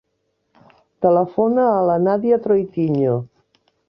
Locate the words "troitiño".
2.47-3.19